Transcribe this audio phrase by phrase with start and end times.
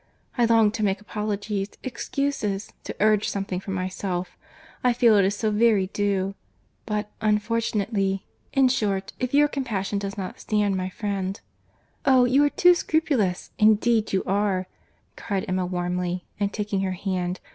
[0.35, 4.35] I long to make apologies, excuses, to urge something for myself.
[4.83, 6.33] I feel it so very due.
[6.87, 11.39] But, unfortunately—in short, if your compassion does not stand my friend—"
[12.03, 12.25] "Oh!
[12.25, 14.65] you are too scrupulous, indeed you are,"
[15.17, 17.39] cried Emma warmly, and taking her hand.